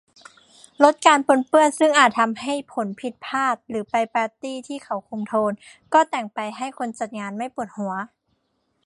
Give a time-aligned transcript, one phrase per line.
[0.83, 5.51] ลดการปนเปื้อนซึ่งอาจทำให้ผลผิดพลาด หรือไปปาร์ตี้ที่เขาคุมโทน
[5.93, 7.93] ก็แต่งไปให้คนจัดงานไม่ปวดหัว